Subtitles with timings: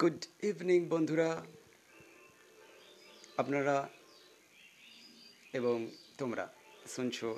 [0.00, 1.30] Good evening বন্ধুরা।
[3.40, 3.76] আপনারা
[5.58, 5.76] এবং
[6.18, 6.44] তোমরা
[6.94, 7.28] শুনছো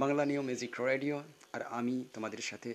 [0.00, 1.16] বাংলা নিউ মিউজিক রেডিও
[1.54, 2.70] আর আমি তোমাদের সাথে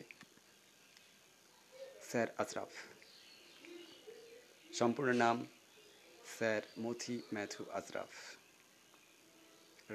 [2.10, 2.72] স্যার আশরাফ।
[4.80, 5.38] সম্পূর্ণ নাম
[6.38, 8.12] sir Mathi Matthew Ashraf.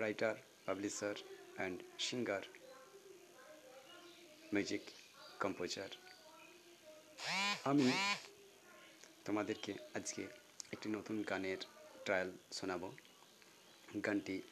[0.02, 0.36] Writer
[0.66, 1.16] publisher
[1.56, 2.44] and singer
[4.52, 4.84] music
[5.42, 5.90] composer
[7.70, 7.86] আমি
[9.24, 10.22] তোমাদেরকে আজকে
[10.72, 11.56] একটি নতুন গানের
[12.04, 12.92] ট্রায়াল শোনাবো।
[14.06, 14.42] গানটি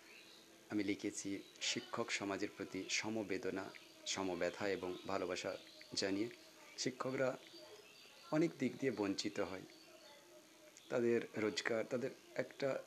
[0.71, 3.71] আমি লিখেছি, শিক্ষক সমাজের প্রতি সমবেদনা,
[4.07, 5.57] সমব্যথা এবং ভালোবাসা
[5.95, 6.29] জানিয়ে।
[6.79, 7.39] শিক্ষকরা
[8.33, 9.63] অনেক দিক দিয়ে বঞ্চিত হয়।
[10.89, 12.79] তাদের রোজগার, তাদের একটা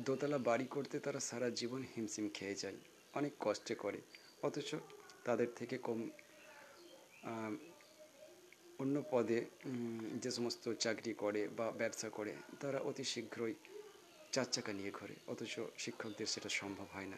[0.00, 2.78] দোতলা বাড়ি করতে তারা সারা জীবন হিমশিম খেয়ে যায়,
[3.14, 4.00] অনেক কষ্টে করে।
[4.42, 4.74] অথচ
[5.24, 6.00] তাদের থেকে কম
[8.78, 9.44] অন্য পদে
[10.22, 13.54] যে সমস্ত চাকরি করে বা ব্যবসা করে, তারা অতি শীঘ্রই
[14.32, 17.16] চার চাকা নিয়ে ঘরে। অথচ শিক্ষকদের সেটা সম্ভব হয় না।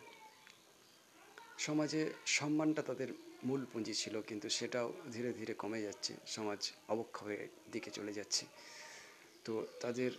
[1.59, 3.09] সমাজে সম্মানটা তাদের
[3.45, 8.47] মূল পুঁজি ছিল, কিন্তু সেটাও ধীরে ধীরে কমে যাচ্ছে। সমাজ অবক্ষয়ের দিকে চলে যাচ্ছে।
[9.45, 10.11] তো তাদের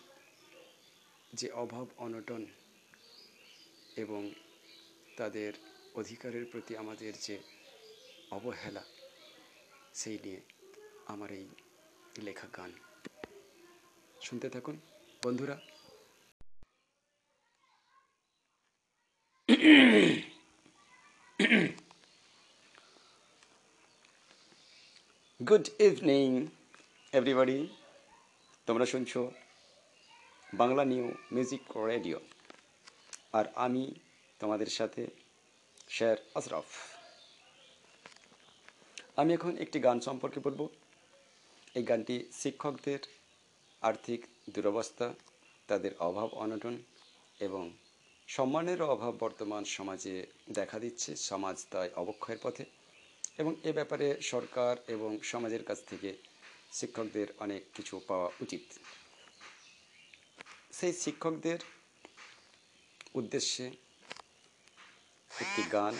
[1.34, 2.46] যে অভাব, অনটন
[3.96, 4.32] এবং
[5.18, 5.54] তাদের
[5.96, 7.38] অধিকারের প্রতি আমাদের যে
[8.32, 8.84] অবহেলা,
[9.94, 10.40] সেই নিয়ে
[11.08, 11.48] আমার এই
[12.18, 12.72] লেখা গান।
[14.22, 14.80] শুনতে থাকুন,
[15.26, 15.60] বন্ধুরা।
[25.50, 26.48] গুড ইভিনিং
[27.12, 27.68] এভরিবাডি
[28.66, 29.32] তোমরা শুনছো
[30.54, 32.20] বাংলা নিউ মিউজিক রেডিও।
[33.34, 33.94] আর আমি
[34.40, 35.08] তোমাদের সাথে
[35.90, 36.66] শের আশরাফ।
[39.16, 40.70] আমি এখন একটি গান সম্পর্কে বলব।
[41.76, 43.02] এই গানটি শিক্ষকদের
[43.82, 45.08] আর্থিক দুরবস্থা,
[45.68, 46.76] তাদের অভাব অনটন
[47.40, 47.64] এবং
[48.28, 50.16] সম্মানেরও অভাব বর্তমান সমাজে
[50.50, 52.64] দেখা দিচ্ছে। সমাজ তাই অবক্ষয়ের পথে
[53.38, 56.10] এবং এ ব্যাপারে সরকার এবং সমাজের কাছ থেকে
[56.72, 58.64] শিক্ষকদের অনেক কিছু পাওয়া উচিত।
[60.72, 61.60] সেই শিক্ষকদের
[63.16, 63.66] উদ্দেশ্যে
[65.32, 65.96] একটি গান,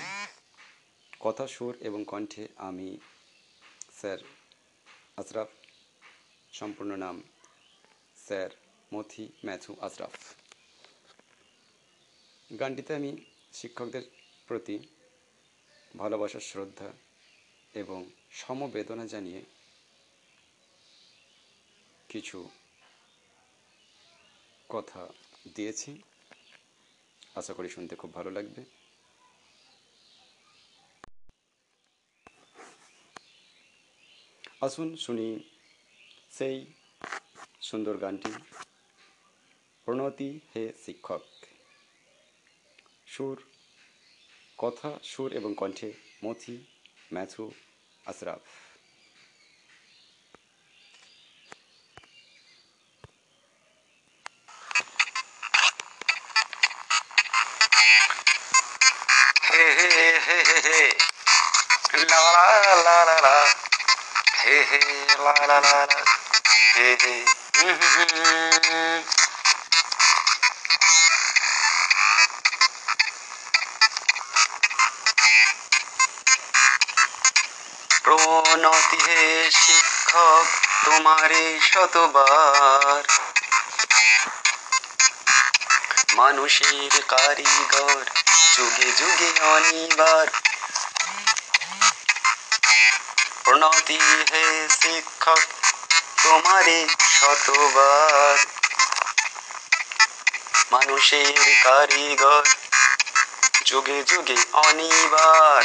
[1.20, 2.90] কথা সুর এবং কণ্ঠে আমি
[4.00, 4.20] স্যার
[5.18, 5.50] আশরাফ
[6.54, 7.24] সম্পূর্ণ নাম
[8.16, 8.50] স্যার
[8.94, 10.14] মথি ম্যাথু আশরাফ।
[12.60, 13.18] গানটিতে আমি
[13.54, 14.02] শিক্ষকদের
[14.48, 14.80] প্রতি
[15.98, 16.92] ভালোবাসার শ্রদ্ধা
[17.74, 19.42] এবং সমবেদনা জানিয়ে
[22.10, 22.50] কিছু
[24.70, 25.08] কথা
[25.56, 26.02] দিয়েছি।
[27.36, 28.66] আশা করি শুনতে খুব ভালো লাগবে।
[34.62, 35.51] আসুন শুনি
[36.38, 36.74] সেই
[37.62, 38.34] সুন্দর গানটি।
[39.86, 41.22] প্রণতি হে শিক্ষক।
[43.08, 43.44] সুর,
[44.58, 45.94] কথা, সুর এবং কণ্ঠে
[46.24, 46.66] মথি,
[47.14, 47.52] ম্যাথু,
[48.06, 48.40] আশরাফ।
[59.52, 60.92] হে হে হে হে হে
[61.94, 63.46] লা লা লা লা লা।
[64.44, 66.21] হে
[78.04, 80.46] প্রণতি হে শিক্ষক
[80.86, 83.04] তোমারে শতবার।
[86.16, 88.06] মানুষের কারিগর
[88.56, 90.28] যুগে যুগে অনিবার।
[93.44, 94.00] প্রণতি
[94.32, 95.40] হে শিক্ষক
[96.24, 98.38] তোমারে শতবার।
[100.72, 102.44] মানুষের কারিগর
[103.66, 105.64] যুগে যুগে অনিবার।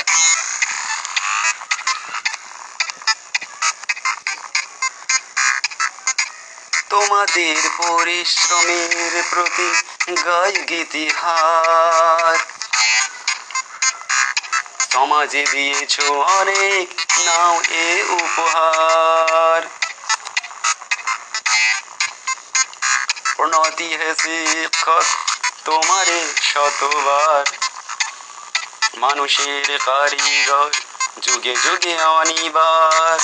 [6.91, 9.71] তোমাদের পরিশ্রমের প্রতি
[10.25, 12.39] গায় গীতিহার
[14.93, 19.86] সমাজে দিয়েছ অনেক, নাও এ উপহার।
[23.37, 25.07] প্রণতি হে শিক্ষক
[25.65, 27.45] তোমারে শতবার
[28.99, 30.71] মানুষের কারিগর
[31.23, 33.19] যুগে যুগে অনিবার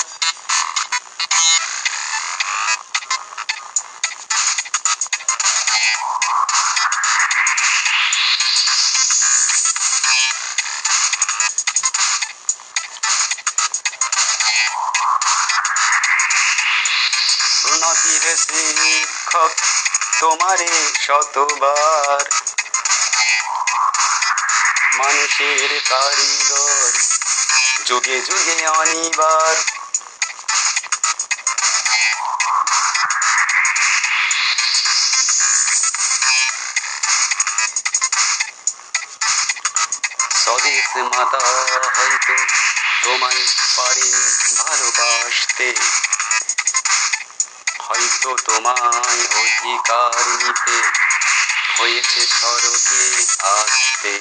[17.62, 19.52] প্রণতি হে শিক্ষক
[20.22, 20.70] তোমারে
[21.00, 22.24] শতবার।
[24.94, 26.92] মানুষের কারিগর
[27.86, 29.56] যুগে যুগে অনিবার।
[40.44, 41.42] স্বদেশ মাতা
[41.96, 42.36] হয়তো
[43.02, 43.46] তোমায়
[43.76, 44.24] পারেনি
[44.58, 45.74] ভালোবাসতে।
[47.88, 50.76] হয়তো তোমায় অধিকার নিতে
[51.78, 53.02] হয়েছে সড়কে
[53.52, 54.12] আসতে।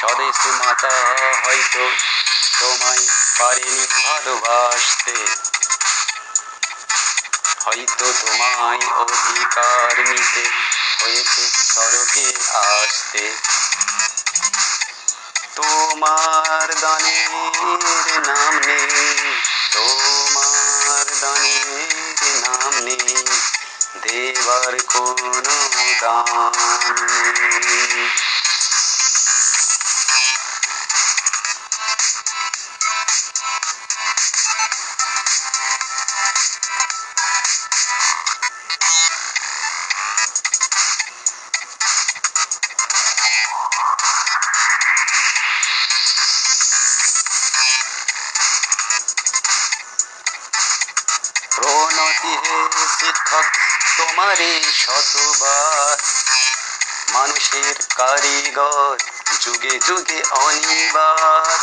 [0.00, 0.94] স্বদেশ মাতা
[1.44, 1.84] হয়তো
[2.60, 3.06] তোমায়
[3.38, 5.14] পারেনি ভালোবাসতে।
[7.64, 10.44] হয়তো তোমায় অধিকার নিতে
[11.00, 11.42] হয়েছে
[11.74, 13.24] সড়কে আসতে।
[15.55, 17.31] তোমার দানের
[18.27, 18.87] নাম নেই
[19.73, 23.15] তোমার দানের নাম নেই
[24.03, 25.55] দেবার কোনো
[26.01, 26.60] দান
[54.22, 55.96] তোমারে শতবার।
[57.12, 58.96] মানুষের কারিগর,
[59.40, 61.58] যুগে যুগে অনিবার।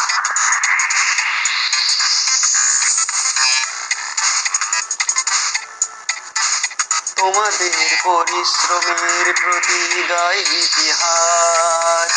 [7.15, 12.11] তোমাদের পরিশ্রমের প্রতি গায় ইতিহাস।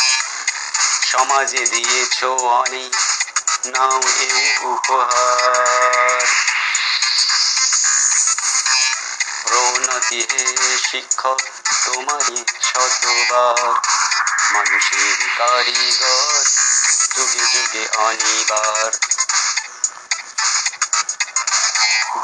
[1.11, 2.95] সমাজে দিয়েছ অনেক,
[3.65, 6.52] নাও এ উপহার।
[9.53, 11.37] প্রণতি হে শিক্ষক,
[11.85, 13.69] তোমারই শতবার
[14.51, 16.43] মানুষের কারিগর,
[17.15, 18.91] যুগে যুগে অনিবার।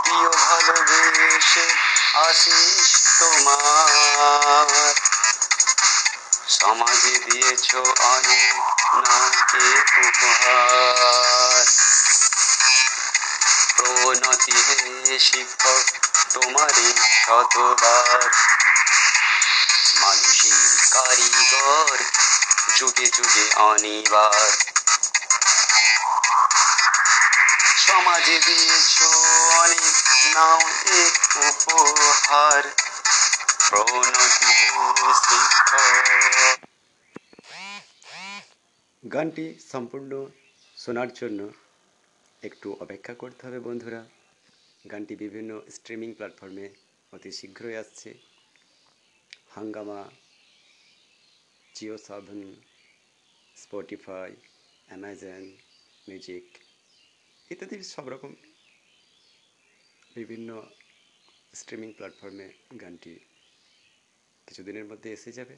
[0.03, 1.67] দিও ভালোবেসে
[2.13, 4.93] আশিস তোমার।
[6.49, 8.53] সমাজে দিয়েছ অনেক
[8.95, 11.65] নাকে উপহার।
[13.77, 16.87] প্রণতি হে শিক্ষক তোমারে
[17.25, 18.21] শতবার
[20.01, 21.97] মানুষের কারিগর,
[22.77, 24.51] যুগে যুগে অনিবার।
[27.77, 28.95] সমাজে দিয়েছ
[29.59, 29.95] অনেক
[30.35, 30.59] নাও
[31.03, 31.15] এক
[31.49, 32.63] উপহার,
[33.69, 34.49] প্রণতি
[39.03, 40.11] গানটি সম্পূর্ণ
[40.77, 41.39] শোনার জন্য
[42.43, 44.19] একটু অপেক্ষা করতে হবে বন্ধুরা।
[44.85, 46.69] গানটি বিভিন্ন স্ট্রিমিং প্ল্যাটফর্মে
[47.13, 48.13] অতি শীঘ্রই আসছে।
[49.49, 50.01] Hungama
[51.75, 52.55] Jio Saavn
[53.55, 54.31] Spotify,
[54.87, 55.43] Amazon
[56.07, 56.45] music
[57.51, 58.31] ইত্যাদি সব রকম
[60.15, 60.49] বিভিন্ন
[61.55, 62.47] স্ট্রিমিং প্ল্যাটফর্মে
[62.81, 63.13] গানটি
[64.47, 65.55] কিছুদিনের মধ্যে এসে যাবে।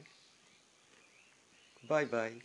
[1.84, 2.40] Bye bye